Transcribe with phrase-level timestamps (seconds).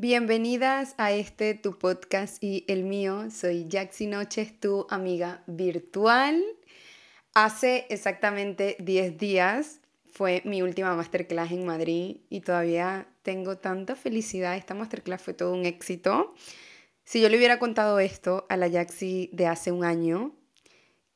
[0.00, 3.32] Bienvenidas a este tu podcast y el mío.
[3.32, 6.40] Soy Jaxi Noches, tu amiga virtual.
[7.34, 14.56] Hace exactamente 10 días fue mi última masterclass en Madrid y todavía tengo tanta felicidad.
[14.56, 16.32] Esta masterclass fue todo un éxito.
[17.02, 20.32] Si yo le hubiera contado esto a la Jaxi de hace un año,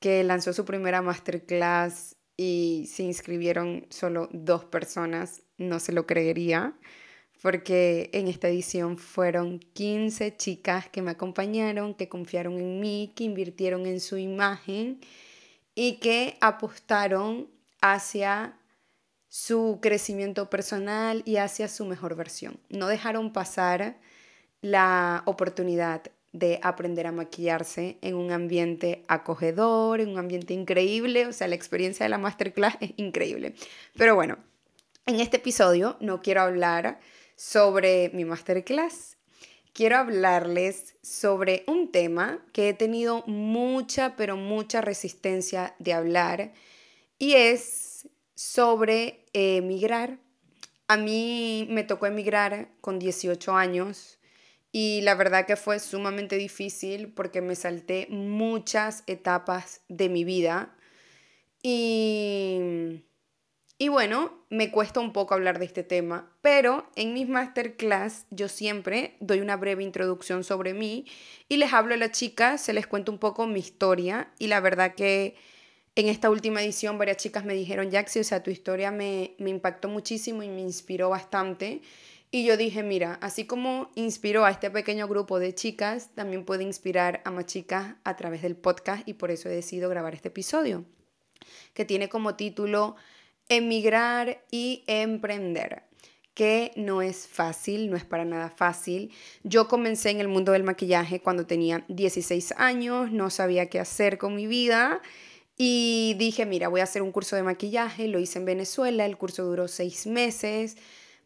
[0.00, 6.74] que lanzó su primera masterclass y se inscribieron solo dos personas, no se lo creería
[7.42, 13.24] porque en esta edición fueron 15 chicas que me acompañaron, que confiaron en mí, que
[13.24, 15.00] invirtieron en su imagen
[15.74, 17.48] y que apostaron
[17.80, 18.56] hacia
[19.28, 22.60] su crecimiento personal y hacia su mejor versión.
[22.68, 23.98] No dejaron pasar
[24.60, 31.32] la oportunidad de aprender a maquillarse en un ambiente acogedor, en un ambiente increíble, o
[31.32, 33.54] sea, la experiencia de la masterclass es increíble.
[33.96, 34.38] Pero bueno,
[35.06, 37.00] en este episodio no quiero hablar
[37.36, 39.16] sobre mi masterclass.
[39.72, 46.52] Quiero hablarles sobre un tema que he tenido mucha, pero mucha resistencia de hablar
[47.18, 50.18] y es sobre emigrar.
[50.88, 54.18] A mí me tocó emigrar con 18 años
[54.72, 60.74] y la verdad que fue sumamente difícil porque me salté muchas etapas de mi vida
[61.62, 63.04] y
[63.82, 68.46] y bueno, me cuesta un poco hablar de este tema, pero en mis masterclass yo
[68.48, 71.04] siempre doy una breve introducción sobre mí
[71.48, 74.60] y les hablo a las chicas, se les cuento un poco mi historia y la
[74.60, 75.34] verdad que
[75.96, 79.50] en esta última edición varias chicas me dijeron, Jaxi, o sea, tu historia me, me
[79.50, 81.82] impactó muchísimo y me inspiró bastante.
[82.30, 86.62] Y yo dije, mira, así como inspiró a este pequeño grupo de chicas, también puede
[86.62, 90.28] inspirar a más chicas a través del podcast y por eso he decidido grabar este
[90.28, 90.84] episodio,
[91.74, 92.94] que tiene como título
[93.48, 95.84] emigrar y emprender
[96.34, 99.10] que no es fácil, no es para nada fácil.
[99.42, 104.18] Yo comencé en el mundo del maquillaje cuando tenía 16 años, no sabía qué hacer
[104.18, 105.02] con mi vida
[105.58, 109.18] y dije, mira, voy a hacer un curso de maquillaje, lo hice en Venezuela, el
[109.18, 110.76] curso duró seis meses,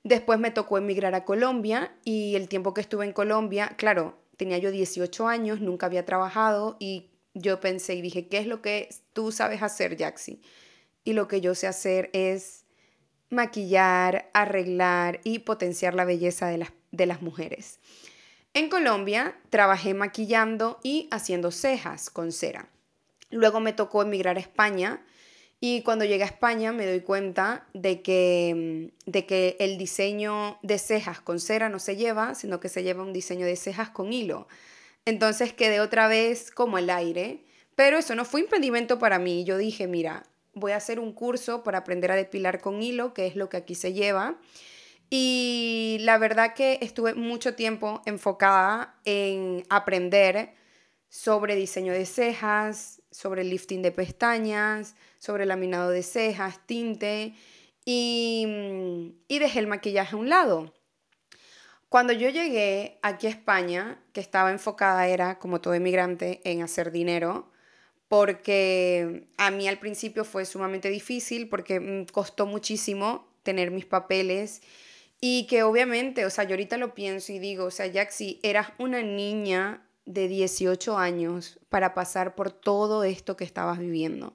[0.03, 4.59] después me tocó emigrar a Colombia y el tiempo que estuve en Colombia, claro, tenía
[4.59, 8.89] yo 18 años, nunca había trabajado y yo pensé y dije, ¿qué es lo que
[9.13, 10.41] tú sabes hacer, Jaxi?
[11.07, 12.65] Y lo que yo sé hacer es
[13.31, 17.79] maquillar, arreglar y potenciar la belleza de las, de las mujeres.
[18.55, 22.69] En Colombia trabajé maquillando y haciendo cejas con cera.
[23.31, 25.01] Luego me tocó emigrar a España
[25.61, 30.79] y cuando llegué a España me doy cuenta de que, de que el diseño de
[30.79, 34.13] cejas con cera no se lleva, sino que se lleva un diseño de cejas con
[34.13, 34.49] hilo.
[35.05, 37.45] Entonces quedé otra vez como el aire,
[37.77, 39.45] pero eso no fue impedimento para mí.
[39.45, 40.25] Yo dije, mira,
[40.57, 43.59] voy a hacer un curso para aprender a depilar con hilo, que es lo que
[43.59, 44.41] aquí se lleva.
[45.11, 50.55] Y la verdad que estuve mucho tiempo enfocada en aprender
[51.09, 57.35] sobre diseño de cejas, sobre lifting de pestañas, sobre laminado de cejas, tinte
[57.85, 60.73] y, y dejé el maquillaje a un lado.
[61.89, 66.91] Cuando yo llegué aquí a España, que estaba enfocada era, como todo emigrante, en hacer
[66.91, 67.53] dinero,
[68.09, 74.63] porque a mí al principio fue sumamente difícil porque mm, costó muchísimo tener mis papeles
[75.21, 78.69] y que obviamente, o sea, yo ahorita lo pienso y digo, o sea, Jaxi, eras
[78.79, 84.35] una niña de 18 años para pasar por todo esto que estabas viviendo.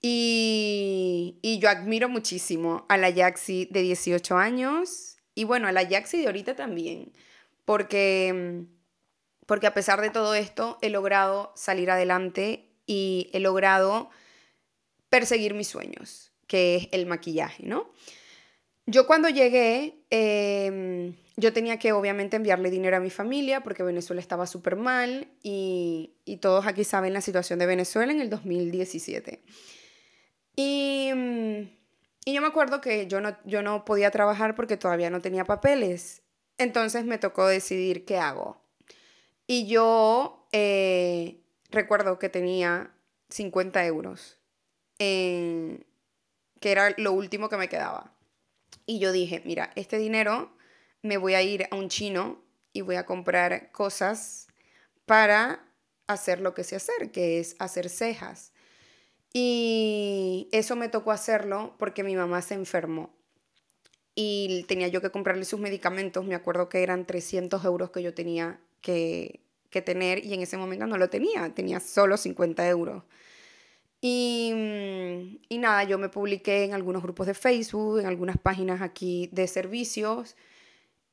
[0.00, 5.88] Y, y yo admiro muchísimo a la Jaxi de 18 años y bueno, a la
[5.88, 7.12] Jaxi de ahorita también,
[7.64, 8.81] porque mm,
[9.46, 14.10] porque a pesar de todo esto he logrado salir adelante y he logrado
[15.08, 17.90] perseguir mis sueños, que es el maquillaje, ¿no?
[18.86, 24.20] Yo cuando llegué, em, yo tenía que obviamente enviarle dinero a mi familia porque Venezuela
[24.20, 29.40] estaba súper mal y, y, todos aquí saben la situación de Venezuela en el 2017.
[30.56, 31.10] Y,
[32.24, 35.44] y yo me acuerdo que yo no, yo no podía trabajar porque todavía no tenía
[35.44, 36.22] papeles.
[36.58, 38.61] Entonces me tocó decidir qué hago.
[39.52, 42.90] Y yo eh, recuerdo que tenía
[43.28, 44.38] 50 euros,
[44.96, 45.84] que
[46.62, 48.16] era lo último que me quedaba.
[48.86, 50.56] Y yo dije, mira, este dinero
[51.02, 54.46] me voy a ir a un chino y voy a comprar cosas
[55.04, 55.62] para
[56.06, 58.54] hacer lo que sé hacer, que es hacer cejas.
[59.34, 63.14] Y eso me tocó hacerlo porque mi mamá se enfermó
[64.14, 66.24] y tenía yo que comprarle sus medicamentos.
[66.24, 69.41] Me acuerdo que eran 300 euros que yo tenía que,
[69.80, 73.04] tener y en ese momento no lo tenía, tenía solo 50 euros.
[74.02, 78.82] Y, mm, y, nada, yo me publiqué en algunos grupos de Facebook, en algunas páginas
[78.82, 80.36] aquí de servicios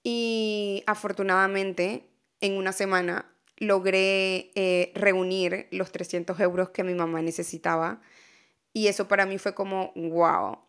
[0.03, 2.05] Y afortunadamente,
[2.41, 3.25] en una semana
[3.57, 8.01] logré eh, reunir los 300 euros que mi mamá necesitaba.
[8.73, 10.59] Y eso para mí fue como, wow.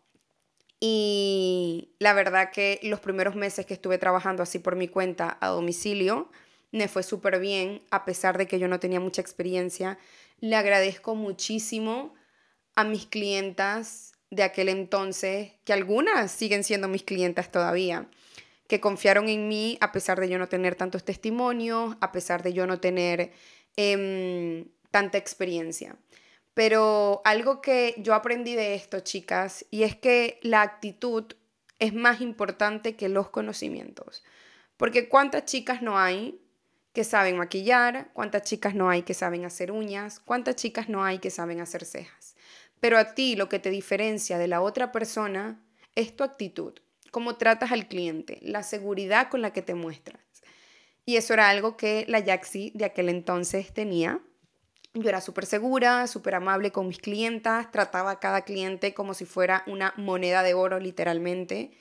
[0.79, 5.49] Y la verdad que los primeros meses que estuve trabajando así por mi cuenta a
[5.49, 6.31] domicilio,
[6.71, 9.97] me fue súper bien, a pesar de que yo no tenía mucha experiencia.
[10.39, 12.15] Le agradezco muchísimo
[12.75, 18.07] a mis clientas de aquel entonces, que algunas siguen siendo mis clientas todavía
[18.71, 22.53] que confiaron en mí a pesar de yo no tener tantos testimonios, a pesar de
[22.53, 23.33] yo no tener
[23.75, 25.97] em, tanta experiencia.
[26.53, 31.33] Pero algo que yo aprendí de esto, chicas, y es que la actitud
[31.79, 34.23] es más importante que los conocimientos.
[34.77, 36.39] Porque cuántas chicas no hay
[36.93, 41.19] que saben maquillar, cuántas chicas no hay que saben hacer uñas, cuántas chicas no hay
[41.19, 42.35] que saben hacer cejas.
[42.79, 45.63] Pero a ti lo que te diferencia de la otra persona
[45.95, 46.73] es tu actitud
[47.11, 50.21] cómo tratas al cliente, la seguridad con la que te muestras.
[51.05, 54.21] Y eso era algo que la Yaxi de aquel entonces tenía.
[54.93, 59.25] Yo era súper segura, súper amable con mis clientas, trataba a cada cliente como si
[59.25, 61.71] fuera una moneda de oro literalmente.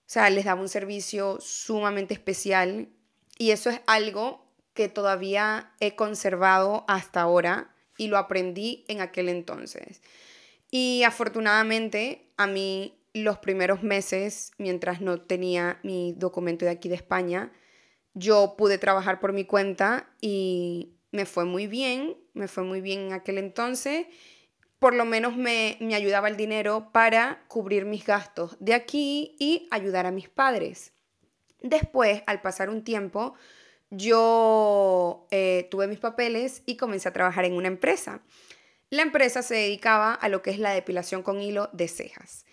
[0.00, 2.88] O sea, les daba un servicio sumamente especial
[3.38, 9.28] y eso es algo que todavía he conservado hasta ahora y lo aprendí en aquel
[9.28, 10.02] entonces.
[10.70, 16.96] Y afortunadamente a mí los primeros meses, mientras no tenía mi documento de aquí de
[16.96, 17.52] España,
[18.12, 23.06] yo pude trabajar por mi cuenta y me fue muy bien, me fue muy bien
[23.06, 24.06] en aquel entonces.
[24.78, 29.66] Por lo menos me, me ayudaba el dinero para cubrir mis gastos de aquí y
[29.70, 30.92] ayudar a mis padres.
[31.68, 33.34] Después, al pasar un tiempo,
[33.90, 38.20] yo eh, tuve mis papeles y comencé a trabajar en una empresa.
[38.90, 42.44] La empresa se dedicaba a lo que es la depilación con hilo de cejas.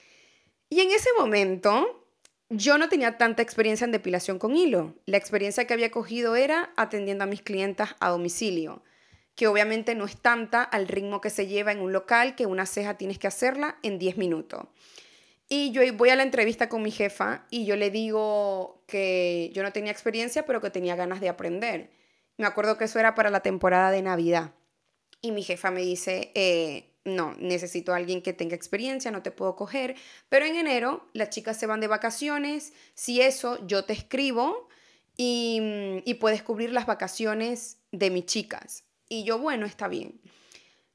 [0.69, 2.07] Y en ese momento
[2.49, 4.95] yo no tenía tanta experiencia en depilación con hilo.
[5.05, 8.83] La experiencia que había cogido era atendiendo a mis clientas a domicilio,
[9.35, 12.65] que obviamente no es tanta al ritmo que se lleva en un local, que una
[12.65, 14.67] ceja tienes que hacerla en 10 minutos.
[15.55, 19.61] Y yo voy a la entrevista con mi jefa y yo le digo que yo
[19.61, 21.91] no tenía experiencia, pero que tenía ganas de aprender.
[22.37, 24.55] Me acuerdo que eso era para la temporada de Navidad.
[25.21, 29.29] Y mi jefa me dice, eh, no, necesito a alguien que tenga experiencia, no te
[29.29, 29.95] puedo coger.
[30.27, 34.69] Pero en enero las chicas se van de vacaciones, si eso yo te escribo
[35.17, 38.85] y, mm, y puedes cubrir las vacaciones de mis chicas.
[39.07, 40.19] Y yo, bueno, está bien.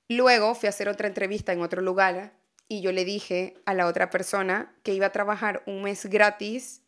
[0.09, 2.37] Luego fui a hacer otra entrevista en otro lugar
[2.69, 6.83] y yo le dije a la otra persona que iba a trabajar un mes gratis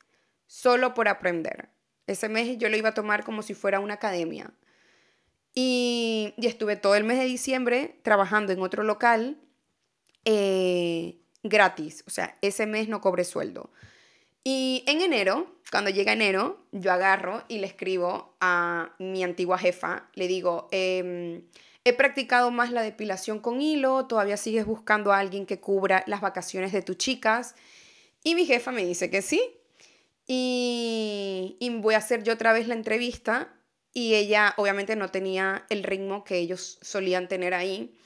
[0.46, 1.70] solo por aprender.
[2.06, 4.52] Ese mes yo lo iba a tomar como si fuera una academia.
[5.54, 9.38] Y, estuve todo el mes de diciembre trabajando en otro local
[10.24, 12.04] eh, gratis.
[12.06, 13.70] O sea, ese mes no cobré sueldo.
[14.44, 20.08] Y en enero, cuando llega enero, yo agarro y le escribo a mi antigua jefa,
[20.14, 21.42] le digo, em,
[21.84, 26.20] he practicado más la depilación con hilo, todavía sigues buscando a alguien que cubra las
[26.20, 27.54] vacaciones de tus chicas.
[28.22, 29.40] Y mi jefa me dice que sí.
[30.26, 33.54] Y, y voy a hacer yo otra vez la entrevista
[33.92, 37.96] y ella obviamente no tenía el ritmo que ellos solían tener ahí,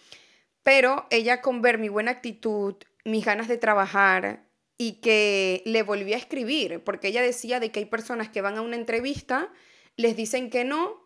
[0.62, 4.46] pero ella con ver mi buena actitud, mis ganas de trabajar
[4.78, 8.56] y que le volví a escribir, porque ella decía de que hay personas que van
[8.56, 9.52] a una entrevista,
[9.96, 11.04] les dicen que no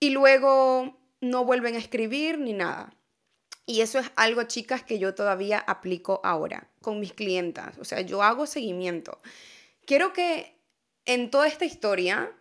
[0.00, 2.94] y luego no vuelven a escribir ni nada.
[3.66, 7.78] Y eso es algo, chicas, que yo todavía aplico ahora con mis clientas.
[7.78, 9.20] O sea, yo hago seguimiento.
[9.86, 10.56] Quiero que
[11.04, 12.32] en toda esta historia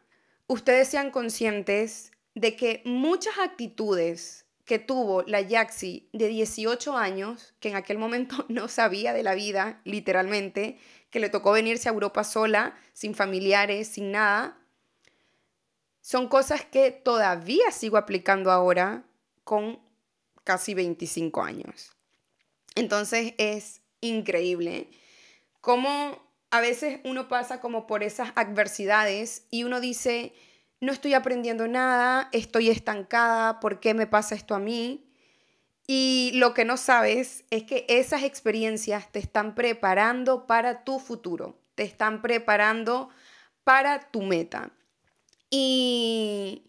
[0.47, 7.69] ustedes sean conscientes de que muchas actitudes que tuvo la Yaxi de 18 años, que
[7.69, 10.77] en aquel momento no sabía de la vida, literalmente,
[11.09, 14.58] que le tocó venirse a Europa sola, sin familiares, sin nada,
[16.01, 19.03] son cosas que todavía sigo aplicando ahora
[19.43, 19.79] con
[20.43, 21.91] casi 25 años.
[22.75, 24.89] Entonces es increíble
[25.61, 26.17] cómo
[26.51, 30.33] a veces uno pasa como por esas adversidades y uno dice,
[30.79, 35.05] no estoy aprendiendo nada, estoy estancada, ¿por qué me pasa esto a mí?
[35.85, 41.59] Y lo que no sabes es que esas experiencias te están preparando para tu futuro,
[41.75, 43.09] te están preparando
[43.63, 44.71] para tu meta.
[45.49, 46.63] Y,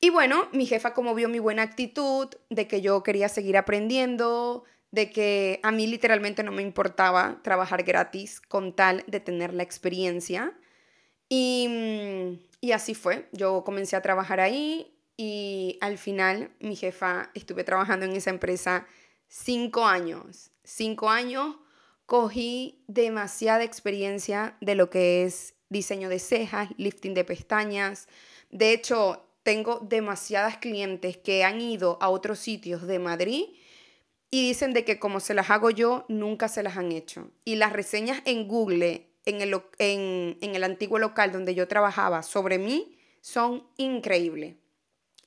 [0.00, 4.64] y bueno, mi jefa como vio mi buena actitud, de que yo quería seguir aprendiendo,
[4.90, 9.62] de que a mí literalmente no me importaba trabajar gratis con tal de tener la
[9.62, 10.52] experiencia.
[11.28, 17.30] Y, mm, y así fue, yo comencé a trabajar ahí y al final mi jefa,
[17.34, 18.86] estuve trabajando en esa empresa
[19.28, 20.50] cinco años.
[20.64, 21.56] Cinco años
[22.06, 28.08] cogí demasiada experiencia de lo que es diseño de cejas, lifting de pestañas.
[28.50, 33.44] De hecho, tengo demasiadas clientes que han ido a otros sitios de Madrid
[34.30, 37.30] y dicen de que como se las hago yo, nunca se las han hecho.
[37.44, 42.22] Y las reseñas en Google, en el, en, en el antiguo local donde yo trabajaba
[42.22, 44.56] sobre mí, son increíbles.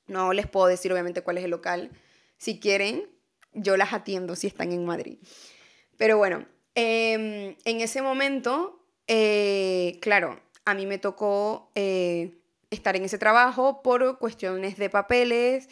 [0.07, 1.91] No les puedo decir obviamente cuál es el local.
[2.37, 3.09] Si quieren,
[3.53, 5.17] yo las atiendo si están en Madrid.
[5.97, 6.45] Pero bueno,
[6.75, 12.37] em, en ese momento, eh, claro, a mí me tocó eh,
[12.69, 15.69] estar en ese trabajo por cuestiones de papeles,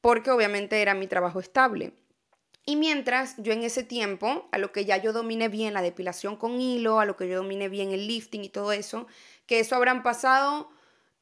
[0.00, 1.92] porque obviamente era mi trabajo estable.
[2.64, 6.36] Y mientras yo en ese tiempo, a lo que ya yo domine bien la depilación
[6.36, 9.06] con hilo, a lo que yo domine bien el lifting y todo eso,
[9.46, 10.70] que eso habrán pasado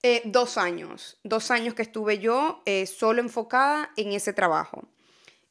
[0.03, 4.85] eh, dos años, dos años que estuve yo eh, solo enfocada en ese trabajo.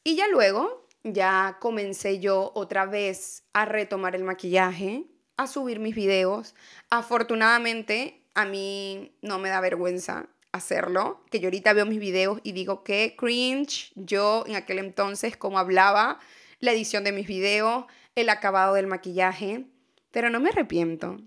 [0.03, 5.05] Y ya luego, ya comencé yo otra vez a retomar el maquillaje,
[5.39, 6.53] a subir mis videos.
[6.89, 12.51] Afortunadamente, a mí no me da vergüenza hacerlo, que yo ahorita veo mis videos y
[12.51, 16.19] digo que cringe, yo en aquel entonces como hablaba,
[16.59, 19.65] la edición de mis videos, el acabado del maquillaje,
[20.11, 21.21] pero no me arrepiento.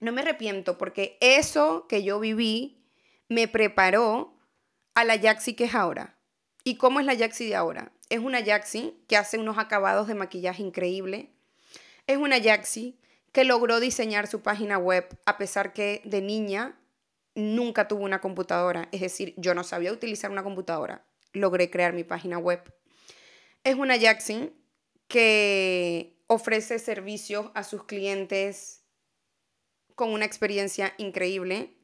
[0.00, 2.82] No me arrepiento porque eso que yo viví
[3.28, 4.36] me preparó
[4.94, 6.18] a la Jaxi que es ahora.
[6.64, 7.92] ¿Y cómo es la Jaxi de ahora?
[8.08, 11.30] Es una Jaxi que hace unos acabados de maquillaje increíble.
[12.08, 12.98] Es una Jaxi
[13.34, 16.80] que logró diseñar su página web a pesar que de niña
[17.34, 22.04] nunca tuvo una computadora, es decir, yo no sabía utilizar una computadora, logré crear mi
[22.04, 22.62] página web.
[23.64, 24.54] Es una Jackson
[25.08, 28.84] que ofrece servicios a sus clientes
[29.96, 31.76] con una experiencia increíble.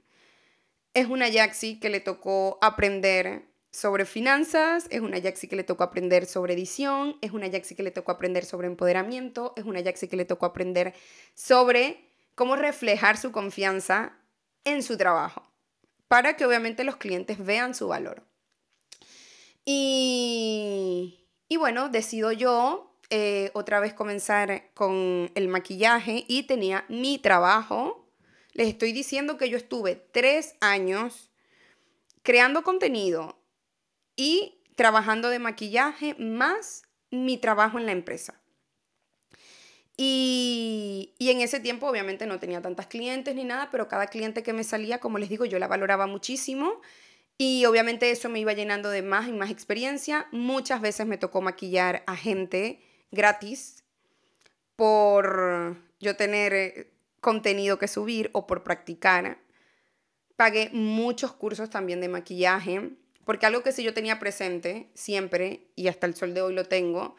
[0.94, 5.84] Es una Jaxi que le tocó aprender sobre finanzas, es una Jaxi que le tocó
[5.84, 10.08] aprender sobre edición, es una Jaxi que le tocó aprender sobre empoderamiento, es una Jaxi
[10.08, 10.94] que le tocó aprender
[11.34, 14.16] sobre cómo reflejar su confianza
[14.64, 15.50] en su trabajo,
[16.08, 18.24] para que obviamente los clientes vean su valor.
[19.64, 21.18] Y,
[21.58, 28.08] bueno, decido yo eh, otra vez comenzar con el maquillaje y tenía mi trabajo.
[28.52, 31.30] Les estoy diciendo que yo estuve tres años
[32.22, 33.39] creando contenido
[34.20, 38.38] y trabajando de maquillaje más mi trabajo en la empresa.
[39.96, 44.52] Y, en ese tiempo obviamente no tenía tantas clientes ni nada, pero cada cliente que
[44.52, 46.82] me salía, como les digo, yo la valoraba muchísimo.
[47.38, 50.26] Y obviamente eso me iba llenando de más y más experiencia.
[50.32, 53.84] Muchas veces me tocó maquillar a gente gratis
[54.76, 59.38] por yo tener eh, contenido que subir o por practicar.
[60.36, 65.88] Pagué muchos cursos también de maquillaje, porque algo que sí yo tenía presente siempre, y
[65.88, 67.16] hasta el sol de hoy lo tengo,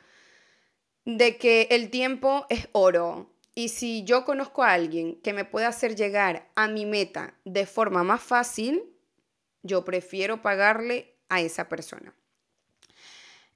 [1.05, 3.29] de que el tiempo es oro.
[3.53, 7.65] Y si yo conozco a alguien que me pueda hacer llegar a mi meta de
[7.65, 8.83] forma más fácil,
[9.63, 12.13] yo prefiero pagarle a esa persona.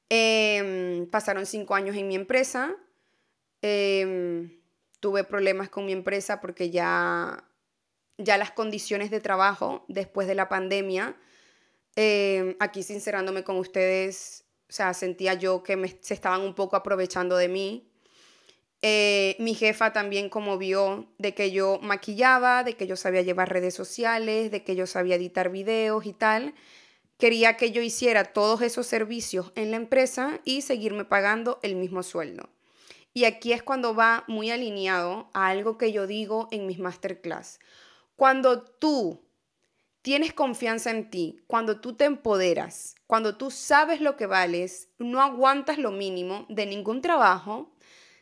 [0.10, 2.76] Em, pasaron cinco años en mi empresa.
[3.62, 4.62] Em,
[5.00, 7.44] tuve problemas con mi empresa porque ya,
[8.18, 11.16] ya las condiciones de trabajo después de la pandemia,
[11.96, 17.38] em, aquí sincerándome con ustedes, o sea, sentía yo que se estaban un poco aprovechando
[17.38, 17.92] de mí.
[18.82, 23.52] Eh, mi jefa también como vio de que yo maquillaba, de que yo sabía llevar
[23.52, 26.54] redes sociales, de que yo sabía editar videos y tal,
[27.18, 32.04] quería que yo hiciera todos esos servicios en la empresa y seguirme pagando el mismo
[32.04, 32.50] sueldo.
[33.14, 37.60] Y aquí es cuando va muy alineado a algo que yo digo en mis masterclass.
[38.18, 39.25] Cuando tú
[40.06, 45.20] tienes confianza en ti, cuando tú te empoderas, cuando tú sabes lo que vales, no
[45.20, 47.72] aguantas lo mínimo de ningún trabajo,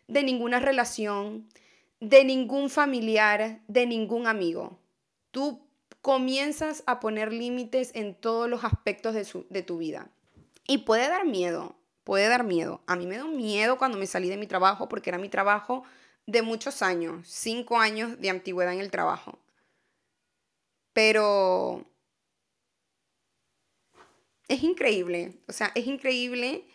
[0.07, 1.49] de ninguna relación,
[1.99, 4.79] de ningún familiar, de ningún amigo.
[5.31, 5.67] Tú
[6.01, 9.13] comienzas a poner límites en todos los aspectos
[9.49, 10.09] de, tu vida.
[10.65, 11.75] Y puede dar miedo,
[12.05, 12.79] puede dar miedo.
[12.87, 15.83] A mí me dio miedo cuando me salí de mi trabajo porque era mi trabajo
[16.27, 19.42] de muchos años, cinco años de antigüedad en el trabajo.
[20.93, 21.85] Pero
[24.47, 26.65] es increíble, o sea, es increíble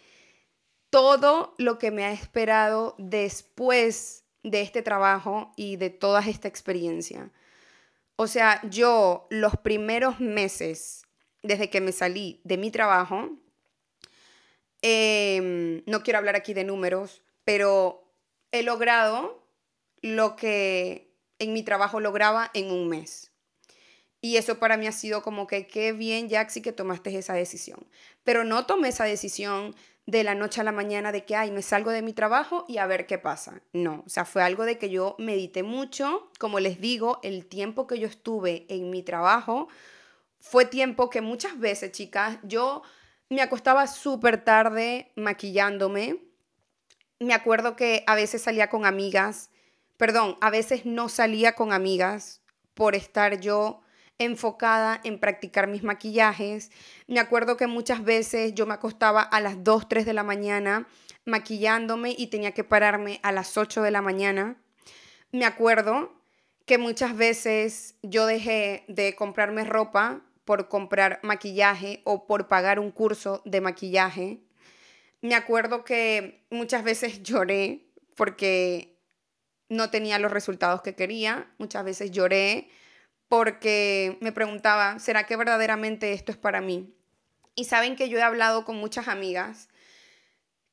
[0.91, 7.31] todo lo que me ha esperado después de este trabajo y de toda esta experiencia.
[8.17, 11.03] O sea, yo los primeros meses
[11.43, 13.31] desde que me salí de mi trabajo,
[14.83, 18.05] em, no quiero hablar aquí de números, pero
[18.51, 19.47] he logrado
[20.03, 23.28] lo que en mi trabajo lograba en un mes.
[24.21, 27.87] Y eso para mí ha sido como que qué bien, Jaxi, que tomaste esa decisión.
[28.25, 29.75] Pero no tomé esa decisión
[30.07, 32.79] de la noche a la mañana de que, ay, me salgo de mi trabajo y
[32.79, 33.63] a ver qué pasa.
[33.73, 36.31] No, o sea, fue algo de que yo medité mucho.
[36.39, 39.69] Como les digo, el tiempo que yo estuve en mi trabajo
[40.41, 42.83] fue tiempo que muchas veces, chicas, yo
[43.29, 46.23] me acostaba súper tarde maquillándome.
[47.21, 49.51] Me acuerdo que a veces salía con amigas,
[49.97, 52.41] perdón, a veces no salía con amigas
[52.75, 53.83] por estar yo
[54.19, 56.71] enfocada en practicar mis maquillajes.
[57.07, 60.87] Me acuerdo que muchas veces yo me acostaba a las 2, 3 de la mañana
[61.25, 64.57] maquillándome y tenía que pararme a las 8 de la mañana.
[65.31, 66.13] Me acuerdo
[66.65, 72.91] que muchas veces yo dejé de comprarme ropa por comprar maquillaje o por pagar un
[72.91, 74.41] curso de maquillaje.
[75.21, 78.97] Me acuerdo que muchas veces lloré porque
[79.69, 81.53] no tenía los resultados que quería.
[81.59, 82.71] Muchas veces lloré
[83.29, 86.95] porque me preguntaba, ¿será que verdaderamente esto es para mí?
[87.55, 89.69] Y saben que yo he hablado con muchas amigas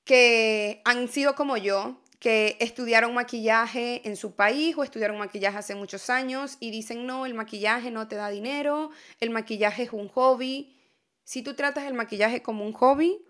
[0.03, 5.75] que han sido como yo, que estudiaron maquillaje en su país o estudiaron maquillaje hace
[5.75, 10.07] muchos años y dicen, no, el maquillaje no te da dinero, el maquillaje es un
[10.07, 10.75] hobby.
[11.23, 13.25] Si tú tratas el maquillaje como un hobby,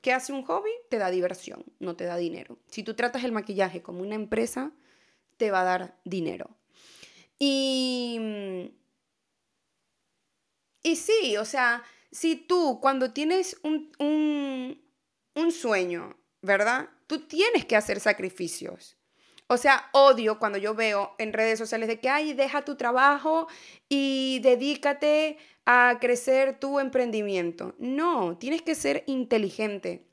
[0.00, 0.70] ¿qué hace un hobby?
[0.88, 2.58] Te da diversión, no te da dinero.
[2.68, 4.72] Si tú tratas el maquillaje como una empresa,
[5.36, 6.55] te va a dar dinero.
[7.38, 8.76] Y, mm,
[10.82, 13.90] y sí, o sea, si tú cuando tienes un,
[15.34, 16.88] un, sueño, ¿verdad?
[17.06, 18.96] Tú tienes que hacer sacrificios.
[19.48, 23.48] O sea, odio cuando yo veo en redes sociales de que, ay, deja tu trabajo
[23.88, 27.74] y dedícate a crecer tu emprendimiento.
[27.78, 30.06] No, tienes que ser inteligente.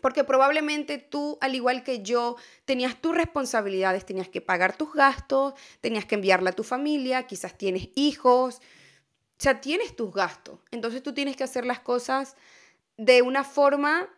[0.00, 5.54] Porque probablemente tú, al igual que yo, tenías tus responsabilidades, tenías que pagar tus gastos,
[5.80, 10.60] tenías que enviarle a tu familia, quizás tienes hijos, o sea, tienes tus gastos.
[10.70, 12.36] Entonces tú tienes que hacer las cosas
[12.96, 14.08] de una forma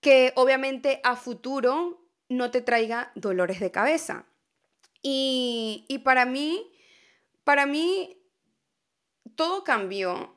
[0.00, 4.24] que obviamente a futuro no te traiga dolores de cabeza.
[5.02, 6.70] Y, y para mí,
[7.44, 8.18] para mí,
[9.34, 10.34] todo cambió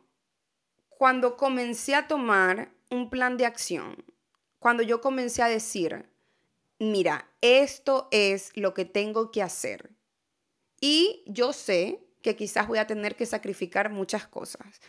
[0.89, 4.12] cuando comencé a tomar un plan de acción
[4.63, 6.09] cuando yo comencé a decir,
[6.79, 9.89] mira, esto es lo que tengo que hacer.
[10.79, 14.79] Y yo sé que quizás voy a tener que sacrificar muchas cosas.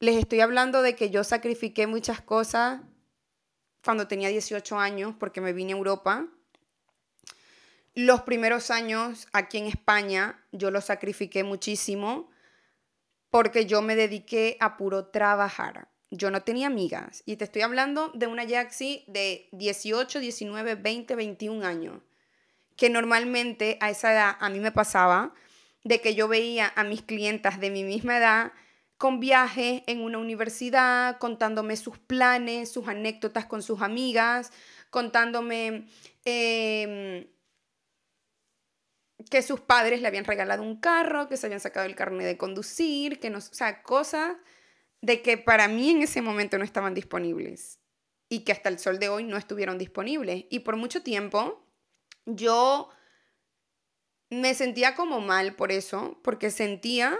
[0.00, 2.80] Les estoy hablando de que yo sacrifiqué muchas cosas
[3.84, 6.26] cuando tenía 18 años porque me vine a Europa.
[7.94, 12.28] Los primeros años aquí en España yo los sacrifiqué muchísimo
[13.30, 17.22] porque yo me dediqué a puro trabajar yo no tenía amigas.
[17.26, 22.02] Y te estoy hablando de una Jaxi de 18, 19, 20, 21 años.
[22.76, 25.32] Que normalmente a esa edad a mí me pasaba
[25.84, 28.52] de que yo veía a mis clientas de mi misma edad
[28.98, 34.52] con viajes en una universidad, contándome sus planes, sus anécdotas con sus amigas,
[34.90, 35.88] contándome
[36.24, 37.26] em,
[39.28, 42.36] que sus padres le habían regalado un carro, que se habían sacado el carnet de
[42.36, 44.36] conducir, que no, o sea, cosas
[45.02, 47.80] de que para mí en ese momento no estaban disponibles
[48.28, 50.46] y que hasta el sol de hoy no estuvieron disponibles.
[50.48, 51.66] Y por mucho tiempo
[52.24, 52.88] yo
[54.30, 57.18] me sentía como mal por eso, porque sentía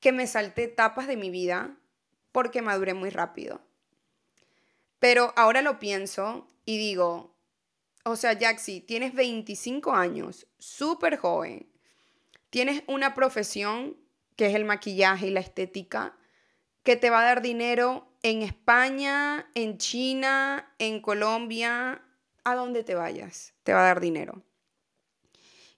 [0.00, 1.76] que me salté etapas de mi vida
[2.32, 3.60] porque maduré muy rápido.
[4.98, 7.36] Pero ahora lo pienso y digo,
[8.04, 11.70] o sea, Jaxi, tienes 25 años, súper joven,
[12.48, 13.96] tienes una profesión
[14.36, 16.16] que es el maquillaje y la estética,
[16.90, 22.02] que te va a dar dinero en España, en China, en Colombia,
[22.42, 24.42] a donde te vayas, te va a dar dinero.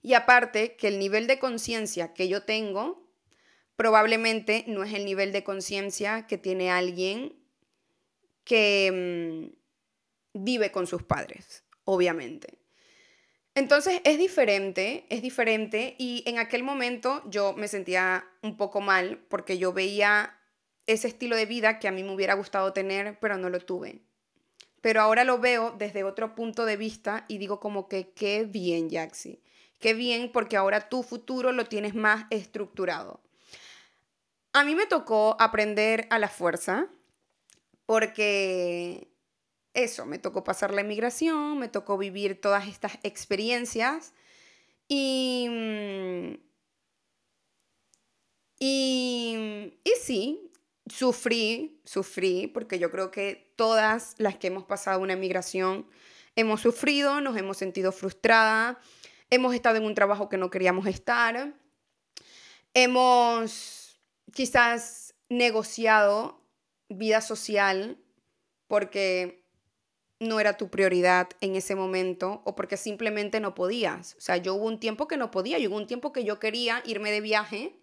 [0.01, 3.07] Y aparte que el nivel de conciencia que yo tengo
[3.75, 7.35] probablemente no es el nivel de conciencia que tiene alguien
[8.43, 9.51] que
[10.33, 12.57] mm, vive con sus padres, obviamente.
[13.53, 19.23] Entonces es diferente, es diferente y en aquel momento yo me sentía un poco mal
[19.29, 20.39] porque yo veía
[20.85, 24.01] ese estilo de vida que a mí me hubiera gustado tener, pero no lo tuve.
[24.81, 28.89] Pero ahora lo veo desde otro punto de vista y digo como que qué bien,
[28.89, 29.41] Jaxi.
[29.79, 33.21] Qué bien porque ahora tu futuro lo tienes más estructurado.
[34.51, 36.87] A mí me tocó aprender a la fuerza
[37.85, 39.07] porque
[39.73, 44.13] eso, me tocó pasar la emigración, me tocó vivir todas estas experiencias
[44.87, 45.47] y...
[45.49, 46.53] Mm,
[48.59, 50.52] y, y sí,
[50.87, 55.87] sufrí, sufrí, porque yo creo que todas las que hemos pasado una migración
[56.35, 58.77] hemos sufrido, nos hemos sentido frustradas,
[59.29, 61.53] hemos estado en un trabajo que no queríamos estar,
[62.73, 63.99] hemos
[64.33, 66.41] quizás negociado
[66.89, 67.97] vida social
[68.67, 69.43] porque
[70.19, 74.15] no era tu prioridad en ese momento o porque simplemente no podías.
[74.15, 76.39] O sea, yo hubo un tiempo que no podía, yo hubo un tiempo que yo
[76.39, 77.79] quería irme de viaje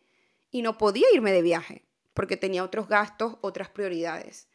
[0.51, 1.90] y no podía irme de viaje
[2.21, 4.47] porque tenía otros gastos, otras prioridades.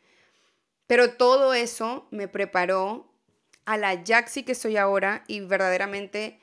[0.85, 3.11] Pero todo eso me preparó
[3.65, 6.39] a la Jaxi que soy ahora y verdaderamente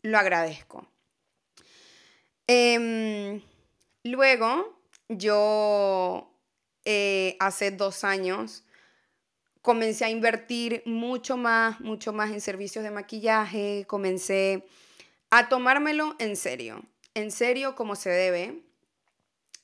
[0.00, 0.88] lo agradezco.
[2.46, 3.42] Em,
[4.02, 4.80] luego,
[5.10, 6.34] yo
[6.86, 8.64] eh, hace dos años
[9.60, 14.66] comencé a invertir mucho más, mucho más en servicios de maquillaje, comencé
[15.28, 16.82] a tomármelo en serio,
[17.12, 18.71] en serio como se debe.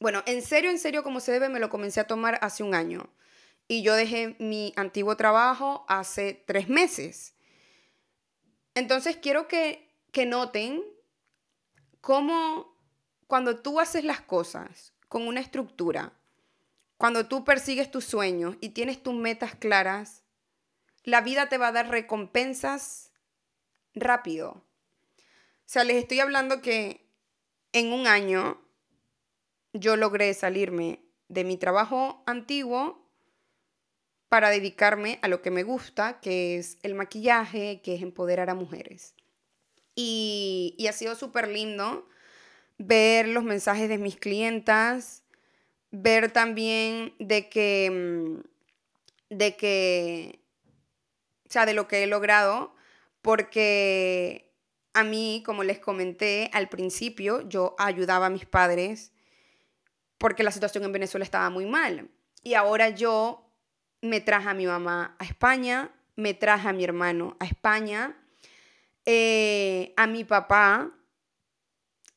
[0.01, 2.75] Bueno, en serio, en serio como se debe, me lo comencé a tomar hace un
[2.75, 3.11] año.
[3.67, 7.35] Y yo dejé mi antiguo trabajo hace tres meses.
[8.75, 10.83] Entonces quiero que, que noten
[12.01, 12.77] cómo
[13.27, 16.13] cuando tú haces las cosas con una estructura,
[16.97, 20.23] cuando tú persigues tus sueños y tienes tus metas claras,
[21.05, 23.13] la vida te va a dar recompensas
[23.95, 24.51] rápido.
[24.51, 27.07] O sea, les estoy hablando que
[27.73, 28.61] en un año
[29.72, 33.07] yo logré salirme de mi trabajo antiguo
[34.28, 38.54] para dedicarme a lo que me gusta, que es el maquillaje, que es empoderar a
[38.54, 39.14] mujeres.
[39.94, 42.07] Y, y ha sido súper lindo
[42.76, 45.24] ver los mensajes de mis clientas,
[45.90, 50.40] ver también de que, mm, de que,
[51.46, 52.74] o sea, de lo que he logrado,
[53.22, 54.52] porque
[54.94, 59.12] a mí, como les comenté al principio, yo ayudaba a mis padres
[60.18, 62.09] porque la situación en Venezuela estaba muy mal.
[62.42, 63.50] Y ahora yo
[64.02, 68.16] me traje a mi mamá a España, me traje a mi hermano a España,
[69.07, 70.92] eh, a mi papá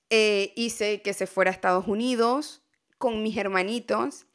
[0.10, 2.62] eh, hice que se fuera a Estados Unidos,
[2.98, 4.26] con mis hermanitos.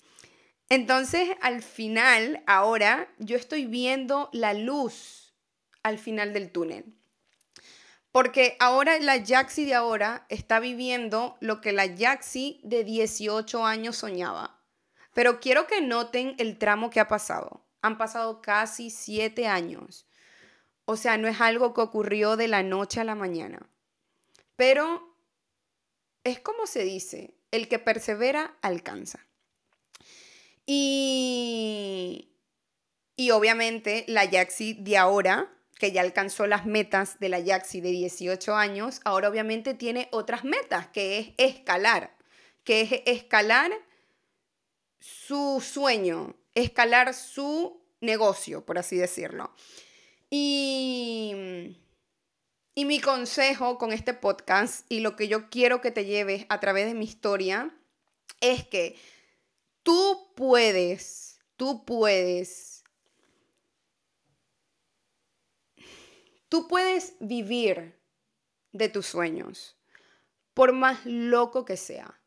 [0.68, 5.35] Entonces, al final, ahora, yo estoy viendo la luz
[5.83, 6.96] al final del túnel.
[8.16, 13.98] Porque ahora la Jaxi de ahora está viviendo lo que la Jaxi de 18 años
[13.98, 14.59] soñaba.
[15.12, 17.66] Pero quiero que noten el tramo que ha pasado.
[17.83, 20.07] Han pasado casi 7 años.
[20.87, 23.68] O sea, no es algo que ocurrió de la noche a la mañana.
[24.57, 25.14] Pero
[26.24, 29.26] es como se dice, el que persevera alcanza.
[30.64, 32.31] Y,
[33.14, 37.91] y obviamente la Yaxi de ahora, que ya alcanzó las metas de la Yaxi de
[37.91, 42.17] 18 años, ahora obviamente tiene otras metas, que es escalar,
[42.65, 43.73] que es escalar
[44.99, 49.55] su sueño, escalar su negocio, por así decirlo.
[50.31, 51.77] Y
[52.79, 56.61] y mi consejo con este podcast y lo que yo quiero que te lleves a
[56.61, 57.75] través de mi historia
[58.43, 58.97] es que
[59.83, 62.76] tú puedes, tú puedes,
[66.57, 68.01] tú puedes vivir
[68.73, 69.77] de tus sueños,
[70.55, 72.19] por más loco que sea.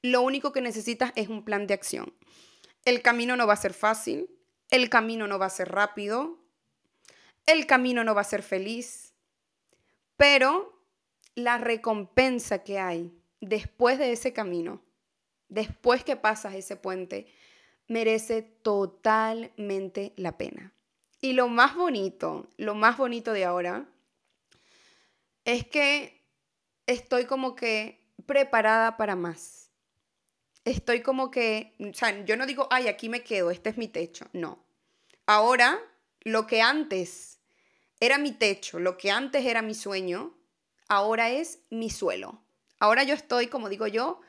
[0.00, 2.14] Lo único que necesitas es un plan de acción.
[2.84, 4.30] El camino no va a ser fácil,
[4.70, 6.38] el camino no va a ser rápido,
[7.46, 9.12] el camino no va a ser feliz,
[10.16, 10.80] pero
[11.34, 14.84] la recompensa que hay después de ese camino,
[15.48, 17.26] después que pasas ese puente,
[17.88, 20.73] merece totalmente la pena.
[21.24, 23.86] Y lo más bonito, lo más bonito de ahora,
[25.46, 26.22] es que
[26.86, 29.70] estoy como que preparada para más.
[30.66, 33.88] Estoy como que, o sea, yo no digo, ay, aquí me quedo, este es mi
[33.88, 34.26] techo.
[34.34, 34.62] No.
[35.24, 35.80] Ahora,
[36.20, 37.38] lo que antes
[38.00, 40.34] era mi techo, lo que antes era mi sueño,
[40.88, 42.42] ahora es mi suelo.
[42.78, 44.20] Ahora yo estoy, como digo yo,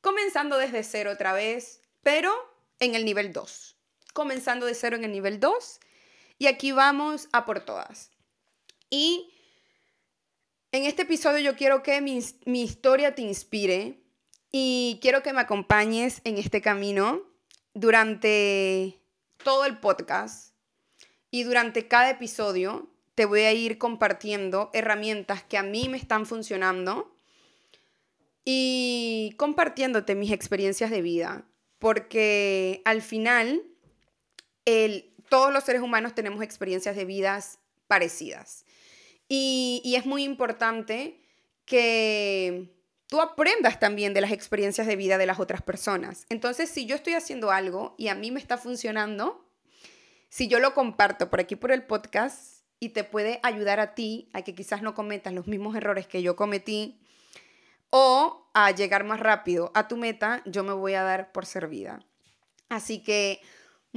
[0.00, 2.32] comenzando desde cero otra vez, pero
[2.80, 3.76] en el nivel 2.
[4.14, 5.80] Comenzando de cero en el nivel 2
[6.38, 8.10] y aquí vamos a por todas.
[8.90, 9.30] Y
[10.72, 14.00] en este episodio yo quiero que mi, mi historia te inspire
[14.50, 17.22] y quiero que me acompañes en este camino
[17.74, 18.98] durante
[19.42, 20.54] todo el podcast
[21.30, 26.24] y durante cada episodio te voy a ir compartiendo herramientas que a mí me están
[26.24, 27.14] funcionando
[28.44, 31.44] y compartiéndote mis experiencias de vida,
[31.78, 33.62] porque al final
[34.64, 38.64] el, todos los seres humanos tenemos experiencias de vidas parecidas.
[39.28, 41.20] Y, es muy importante
[41.64, 42.74] que
[43.08, 46.24] tú aprendas también de las experiencias de vida de las otras personas.
[46.30, 49.46] Entonces, si yo estoy haciendo algo y a mí me está funcionando,
[50.30, 54.30] si yo lo comparto por aquí por el podcast, y te puede ayudar a ti
[54.32, 57.00] a que quizás no cometas los mismos errores que yo cometí
[57.90, 62.04] o a llegar más rápido a tu meta, yo me voy a dar por servida.
[62.68, 63.40] Así que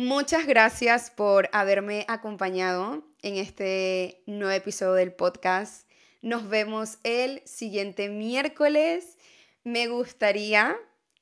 [0.04, 5.88] Muchas gracias por haberme acompañado en este nuevo episodio del podcast.
[6.24, 9.20] Nos vemos el siguiente miércoles.
[9.64, 10.76] Me gustaría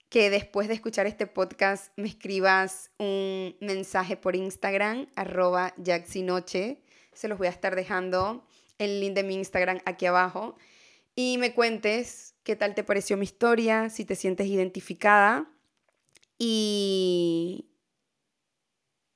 [0.08, 6.82] que después de escuchar este podcast me escribas un mensaje por Instagram, arroba jacksinoche.
[7.12, 10.56] Se los voy a estar dejando el link de mi Instagram aquí abajo.
[11.16, 15.52] Y me cuentes qué tal te pareció mi historia, si te sientes identificada.
[16.38, 17.69] Y,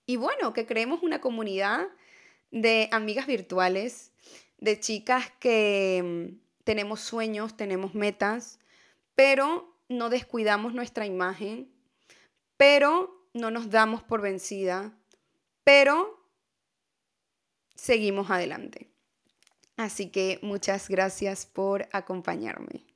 [0.06, 1.88] y bueno, que creemos una comunidad
[2.52, 4.12] de amigas virtuales,
[4.58, 8.60] de chicas que mm, tenemos sueños, tenemos metas,
[9.16, 11.70] pero no descuidamos nuestra imagen,
[12.58, 14.98] pero no nos damos por vencida,
[15.64, 16.28] pero
[17.76, 18.90] seguimos adelante.
[19.76, 22.93] Así que muchas gracias por acompañarme.